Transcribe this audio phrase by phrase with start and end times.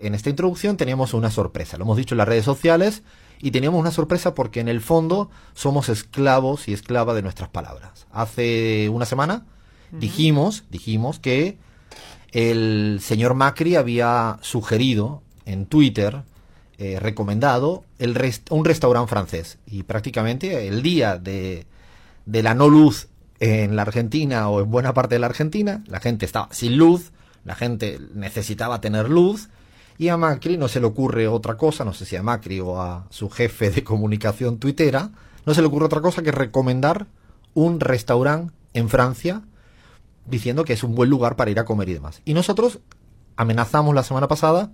[0.00, 3.02] En esta introducción teníamos una sorpresa, lo hemos dicho en las redes sociales,
[3.40, 8.06] y teníamos una sorpresa porque en el fondo somos esclavos y esclavas de nuestras palabras.
[8.12, 9.44] Hace una semana
[9.90, 11.58] dijimos, dijimos que
[12.30, 16.22] el señor Macri había sugerido en Twitter,
[16.78, 18.16] eh, recomendado el
[18.50, 19.58] un restaurante francés.
[19.66, 21.66] Y prácticamente el día de,
[22.24, 23.08] de la no luz
[23.40, 27.10] en la Argentina o en buena parte de la Argentina, la gente estaba sin luz,
[27.44, 29.48] la gente necesitaba tener luz
[29.98, 32.80] y a Macri no se le ocurre otra cosa, no sé si a Macri o
[32.80, 35.10] a su jefe de comunicación tuitera,
[35.44, 37.06] no se le ocurre otra cosa que recomendar
[37.54, 39.42] un restaurante en Francia
[40.24, 42.22] diciendo que es un buen lugar para ir a comer y demás.
[42.24, 42.78] Y nosotros
[43.36, 44.70] amenazamos la semana pasada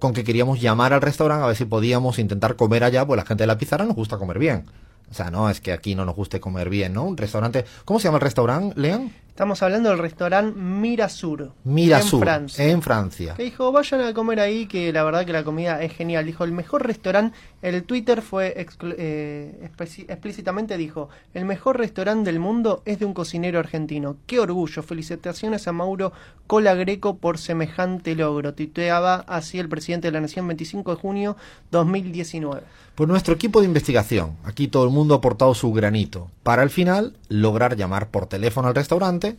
[0.00, 3.26] con que queríamos llamar al restaurante a ver si podíamos intentar comer allá, pues la
[3.26, 4.64] gente de la pizarra nos gusta comer bien.
[5.10, 7.04] O sea, no es que aquí no nos guste comer bien, ¿no?
[7.04, 7.64] Un restaurante.
[7.84, 9.12] ¿Cómo se llama el restaurante, Leon?
[9.40, 11.52] Estamos hablando del restaurante Mirasur.
[11.64, 12.20] Mirasur.
[12.20, 12.64] En Francia.
[12.66, 13.34] En Francia.
[13.38, 16.26] Que dijo, vayan a comer ahí, que la verdad que la comida es genial.
[16.26, 18.52] Dijo, el mejor restaurante, el Twitter fue
[18.98, 19.70] eh,
[20.08, 24.18] explícitamente dijo, el mejor restaurante del mundo es de un cocinero argentino.
[24.26, 24.82] Qué orgullo.
[24.82, 26.12] Felicitaciones a Mauro
[26.46, 28.52] Cola Greco por semejante logro.
[28.52, 31.36] Titeaba así el presidente de la Nación 25 de junio
[31.70, 32.60] 2019.
[33.00, 36.68] Pues nuestro equipo de investigación, aquí todo el mundo ha aportado su granito, para al
[36.68, 39.29] final lograr llamar por teléfono al restaurante,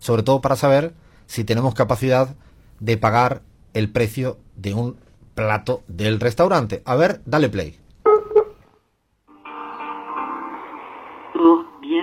[0.00, 0.92] sobre todo para saber
[1.26, 2.34] si tenemos capacidad
[2.80, 4.96] de pagar el precio de un
[5.36, 6.82] plato del restaurante.
[6.84, 7.78] A ver, dale play.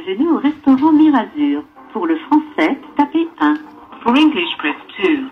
[0.08, 1.63] bienvenue au restaurant Mirazur.
[1.91, 3.56] Pour le français, tapez 1.
[4.03, 5.30] For English, press 2.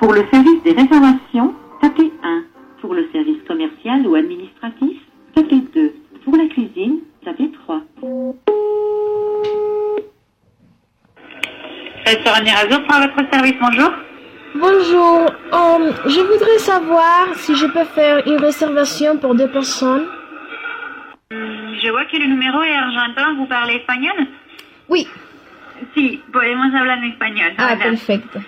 [0.00, 2.44] Pour le service des réservations, tapez 1.
[2.80, 5.00] Pour le service commercial ou administratif,
[5.34, 5.94] tapez 2.
[6.24, 7.82] Pour la cuisine, tapez 3.
[12.42, 13.90] Mirazur prend votre service, bonjour.
[14.54, 20.06] Bonjour, um, je voudrais savoir si je peux faire une réservation pour deux personnes.
[21.30, 24.26] Hmm, je vois que le numéro est argentin, vous parlez espagnol
[24.88, 25.08] Oui.
[25.94, 27.52] Sí, podemos hablar en español.
[27.58, 28.40] Ah, perfecto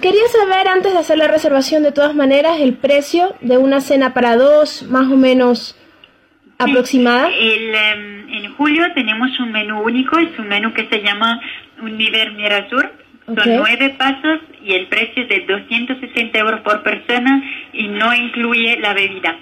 [0.00, 4.12] quería saber antes de hacer la reservación de todas maneras el precio de una cena
[4.12, 5.76] para dos, más o menos
[6.58, 7.30] aproximada.
[7.30, 11.40] Em, en julio tenemos un menú único, es un menú que se llama
[11.80, 12.92] Univer Mirasur.
[13.26, 17.42] Son nueve pasos y el precio es de 260 euros por persona
[17.72, 19.36] y no incluye la bebida.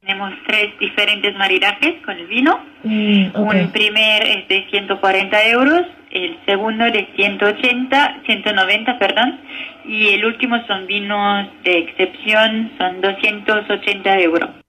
[0.00, 2.60] Tenemos tres diferentes maridajes con el vino.
[2.84, 9.40] Mm, un primer es de 140 euros, el segundo de 180, 190, perdón,
[9.86, 14.63] y el último son vinos de excepción, son 280 euros.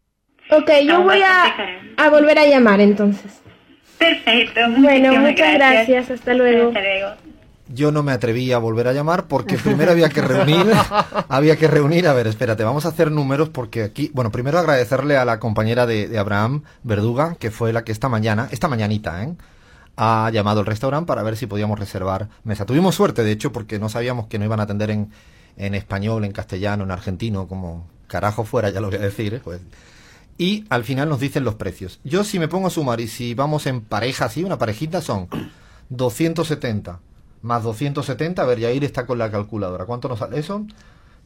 [0.51, 3.41] Ok, yo voy a, volver a llamar entonces.
[3.97, 4.61] Perfecto.
[4.77, 6.11] Bueno, muchas gracias.
[6.11, 6.67] Hasta luego.
[6.67, 7.15] Hasta luego
[7.67, 10.65] yo no me atreví a volver a llamar porque primero había que reunir,
[11.29, 15.17] había que reunir, a ver, espérate, vamos a hacer números porque aquí, bueno, primero agradecerle
[15.17, 19.33] a la compañera de, Abraham Verduga, que fue la que esta mañana, esta mañanita, ¿eh?
[19.97, 22.65] ha llamado al restaurante para ver si podíamos reservar mesa.
[22.65, 25.09] Tuvimos suerte, de hecho, porque no sabíamos que no iban a atender en,
[25.57, 29.61] en español, en castellano, en argentino, como carajo fuera, ya lo voy a decir, pues.
[30.37, 31.99] Y al final nos dicen los precios.
[32.03, 35.27] Yo si me pongo a sumar y si vamos en pareja, así, una parejita son
[35.89, 36.99] 270
[37.45, 39.85] más 270, a ver, Yair está con la calculadora.
[39.85, 40.65] ¿Cuánto nos sale eso?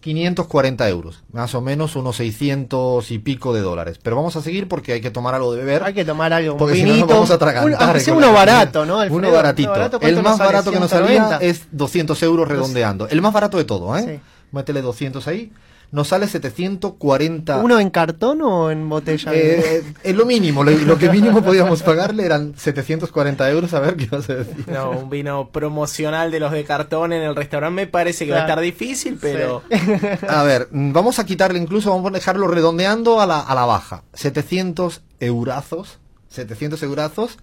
[0.01, 3.99] 540 euros, más o menos unos 600 y pico de dólares.
[4.01, 5.83] Pero vamos a seguir porque hay que tomar algo de beber.
[5.83, 8.01] Hay que tomar algo, porque si no nos vamos a atragantar.
[8.13, 9.01] uno barato, ¿no?
[9.09, 9.73] uno baratito.
[10.01, 13.07] el más barato que nos salía es 200 euros redondeando.
[13.07, 14.19] El más barato de todo, ¿eh?
[14.51, 15.51] Métele 200 ahí
[15.91, 17.57] nos sale 740.
[17.57, 19.33] ¿Uno en cartón o en botella?
[19.33, 23.73] Eh, es lo mínimo, lo, que mínimo podíamos pagarle eran 740 euros.
[23.73, 24.65] A ver qué vas a decir.
[24.67, 28.39] No, un vino promocional de los de cartón en el restaurante me parece que va
[28.39, 29.63] a estar difícil, pero.
[30.27, 34.03] A ver, vamos a quitarle incluso, vamos a dejarlo redondeando a la, a la baja.
[34.13, 35.99] 700 eurazos.
[36.29, 37.37] 700 eurazos.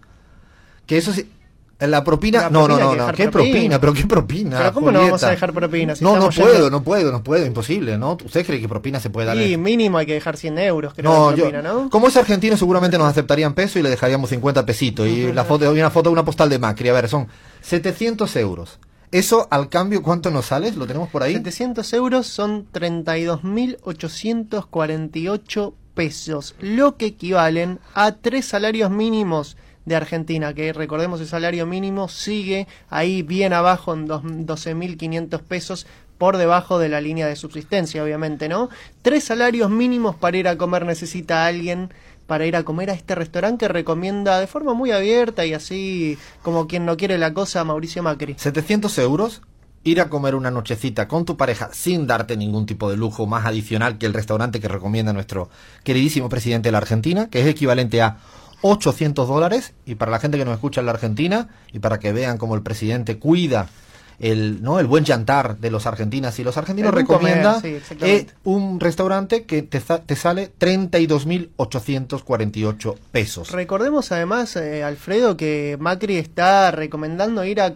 [0.86, 1.28] Que eso sí.
[1.78, 3.52] La propina, La no, no, propina no, no, ¿qué propina?
[3.52, 3.78] propina?
[3.80, 4.56] ¿Pero qué propina?
[4.58, 5.94] Pero ¿cómo no vamos a dejar propina?
[5.94, 8.16] si no, no yendo- puedo, no puedo, no puedo, imposible, ¿no?
[8.24, 9.36] ¿Usted cree que propina se puede dar?
[9.36, 11.90] En- mínimo hay que dejar 100 euros, creo, No, de yo, propina, ¿no?
[11.90, 15.06] como es argentino seguramente nos aceptarían peso y le dejaríamos 50 pesitos.
[15.06, 17.28] Y la foto, una foto de una postal de Macri, a ver, son
[17.60, 18.78] 700 euros.
[19.12, 20.72] Eso al cambio, ¿cuánto nos sale?
[20.72, 21.34] ¿Lo tenemos por ahí?
[21.34, 29.56] 700 euros son 32.848 pesos, lo que equivalen a tres salarios mínimos
[29.86, 35.86] de Argentina, que recordemos el salario mínimo sigue ahí bien abajo en dos- 12.500 pesos
[36.18, 38.68] por debajo de la línea de subsistencia, obviamente, ¿no?
[39.02, 41.92] Tres salarios mínimos para ir a comer necesita alguien
[42.26, 46.18] para ir a comer a este restaurante que recomienda de forma muy abierta y así
[46.42, 48.34] como quien no quiere la cosa Mauricio Macri.
[48.36, 49.42] 700 euros,
[49.84, 53.46] ir a comer una nochecita con tu pareja sin darte ningún tipo de lujo más
[53.46, 55.50] adicional que el restaurante que recomienda nuestro
[55.84, 58.16] queridísimo presidente de la Argentina, que es equivalente a
[58.66, 59.74] 800 dólares.
[59.84, 62.54] Y para la gente que nos escucha en la Argentina y para que vean cómo
[62.54, 63.68] el presidente cuida
[64.18, 64.78] el, ¿no?
[64.80, 68.26] el buen jantar de los argentinas y los argentinos El buen comer, recomienda sí, eh,
[68.44, 73.50] un restaurante que te, te sale 32.848 pesos.
[73.52, 77.72] Recordemos además, eh, Alfredo, que Macri está recomendando ir a,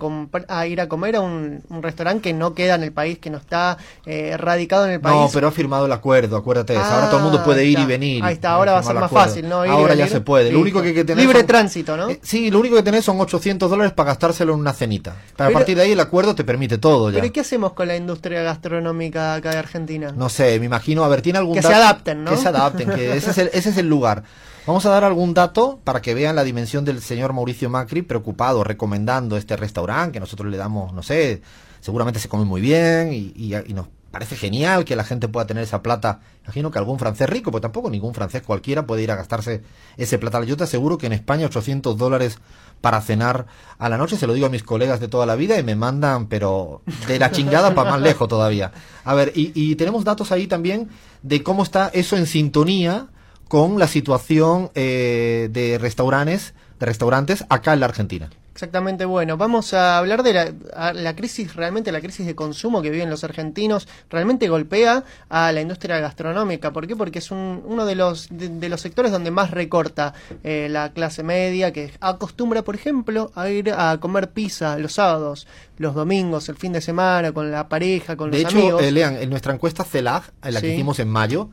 [0.49, 3.31] a ir a comer a un, un restaurante que no queda en el país, que
[3.31, 3.77] no está
[4.07, 5.17] eh, radicado en el país.
[5.17, 6.83] No, pero ha firmado el acuerdo, acuérdate eso.
[6.83, 7.83] Ahora Ah, todo el mundo puede ir está.
[7.83, 8.25] y venir.
[8.25, 9.65] Ahí está, ahora va a ser más fácil, ¿no?
[9.65, 10.53] Ir ahora ya se puede.
[10.53, 12.09] Lo único que que Libre son- tránsito, ¿no?
[12.11, 15.13] Eh, sí, lo único que tenés son 800 dólares para gastárselo en una cenita.
[15.15, 17.15] Pero Pero- a partir de ahí el acuerdo te permite todo ya.
[17.17, 20.13] Pero ¿y qué hacemos con la industria gastronómica acá de Argentina?
[20.17, 22.31] No sé, me imagino, a ver, tiene algún Que se adapten, ¿no?
[22.31, 24.23] Que se adapten, que ese es, el, ese es el lugar.
[24.67, 28.63] Vamos a dar algún dato para que vean la dimensión del señor Mauricio Macri preocupado,
[28.63, 31.41] recomendando este restaurante que nosotros le damos, no sé,
[31.81, 35.47] seguramente se come muy bien y, y- y nos parece genial que la gente pueda
[35.47, 36.21] tener esa plata.
[36.45, 39.63] Imagino que algún francés rico, pues tampoco ningún francés cualquiera puede ir a gastarse
[39.97, 40.43] ese plata.
[40.45, 42.39] Yo te aseguro que en España 800 dólares
[42.81, 43.47] para cenar
[43.79, 45.77] a la noche, se lo digo a mis colegas de toda la vida y me
[45.77, 48.73] mandan, pero de la chingada para más lejos todavía.
[49.05, 50.89] A ver, y, y tenemos datos ahí también
[51.23, 53.09] de cómo está eso en sintonía
[53.51, 58.31] con la situación eh, de restaurantes, de restaurantes acá en la Argentina.
[58.53, 62.91] Exactamente, bueno, vamos a hablar de la, la crisis, realmente la crisis de consumo que
[62.91, 66.73] viven los argentinos, realmente golpea a la industria gastronómica.
[66.73, 66.97] ¿Por qué?
[66.97, 70.13] Porque es un- uno de los, de, de los sectores donde más recorta
[70.43, 75.47] eh, la clase media, que acostumbra, por ejemplo, a ir a comer pizza los sábados,
[75.79, 78.83] los domingos, el fin de semana, con la pareja, con De los hecho, amigos.
[78.83, 81.49] eh, lean, en nuestra encuesta CELAG, en la que hicimos en mayo,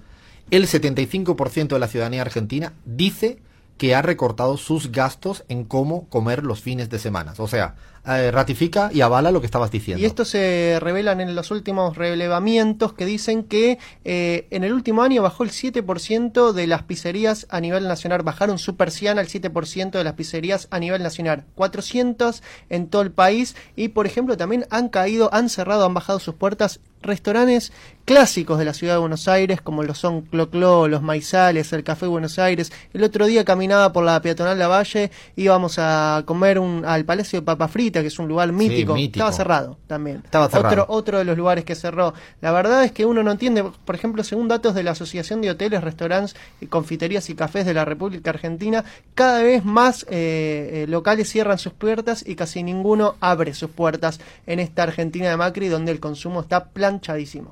[0.50, 3.38] el 75% de la ciudadanía argentina dice
[3.78, 7.34] que ha recortado sus gastos en cómo comer los fines de semana.
[7.38, 7.76] O sea,
[8.10, 10.02] eh, ratifica y avala lo que estabas diciendo.
[10.02, 15.04] Y esto se revelan en los últimos relevamientos que dicen que eh, en el último
[15.04, 19.92] año bajó el 7% de las pizzerías a nivel nacional, bajaron su persiana el 7%
[19.92, 24.66] de las pizzerías a nivel nacional, 400 en todo el país y por ejemplo también
[24.70, 27.72] han caído, han cerrado, han bajado sus puertas restaurantes
[28.08, 31.84] clásicos de la ciudad de Buenos Aires, como lo son Clo Clo, Los Maizales, el
[31.84, 32.72] Café Buenos Aires.
[32.94, 37.46] El otro día caminaba por la peatonal Lavalle, íbamos a comer un, al Palacio de
[37.46, 38.94] Papa Frita, que es un lugar mítico.
[38.94, 39.18] mítico.
[39.18, 40.22] Estaba cerrado también.
[40.24, 40.84] Estaba cerrado.
[40.84, 42.14] Otro, otro de los lugares que cerró.
[42.40, 45.52] La verdad es que uno no entiende, por ejemplo, según datos de la Asociación de
[45.52, 46.38] Hoteles, Restaurantes,
[46.70, 48.86] Confiterías y Cafés de la República Argentina,
[49.16, 54.22] cada vez más eh, eh, locales cierran sus puertas y casi ninguno abre sus puertas
[54.46, 56.70] en esta Argentina de Macri, donde el consumo está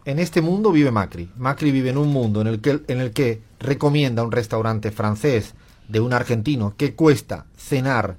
[0.06, 1.30] En este mundo vive Macri.
[1.38, 5.54] Macri vive en un mundo en el que, en el que recomienda un restaurante francés
[5.88, 8.18] de un argentino que cuesta cenar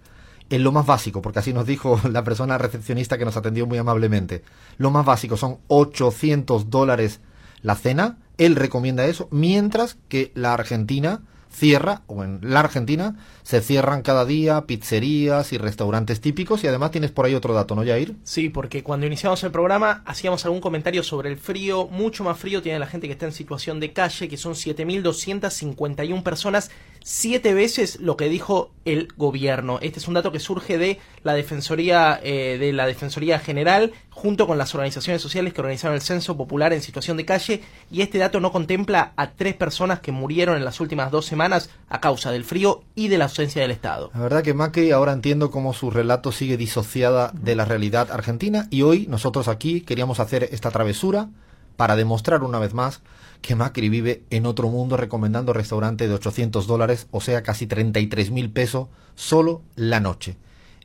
[0.51, 3.79] en lo más básico, porque así nos dijo la persona recepcionista que nos atendió muy
[3.79, 4.43] amablemente.
[4.79, 7.21] Lo más básico son 800 dólares
[7.63, 8.19] la cena.
[8.39, 11.23] Él recomienda eso, mientras que la Argentina
[11.57, 16.91] cierra, o en la Argentina, se cierran cada día pizzerías y restaurantes típicos y además
[16.91, 18.15] tienes por ahí otro dato, ¿no, Jair?
[18.25, 21.87] Sí, porque cuando iniciamos el programa hacíamos algún comentario sobre el frío.
[21.87, 26.23] Mucho más frío tiene la gente que está en situación de calle, que son 7.251
[26.23, 26.71] personas,
[27.03, 29.79] siete veces lo que dijo el gobierno.
[29.81, 34.47] Este es un dato que surge de la Defensoría, eh, de la Defensoría General, junto
[34.47, 37.61] con las organizaciones sociales que organizaron el Censo Popular en situación de calle.
[37.91, 41.69] Y este dato no contempla a tres personas que murieron en las últimas dos semanas
[41.91, 44.11] a causa del frío y de la ausencia del Estado.
[44.15, 48.69] La verdad que Macri ahora entiendo cómo su relato sigue disociada de la realidad argentina
[48.71, 51.29] y hoy nosotros aquí queríamos hacer esta travesura
[51.77, 53.03] para demostrar una vez más
[53.43, 58.31] que Macri vive en otro mundo recomendando restaurante de 800 dólares, o sea, casi 33
[58.31, 60.39] mil pesos solo la noche.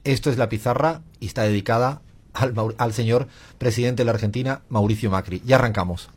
[0.03, 2.01] Esto es la pizarra y está dedicada
[2.33, 5.41] al, al señor presidente de la Argentina, Mauricio Macri.
[5.45, 6.09] Ya arrancamos.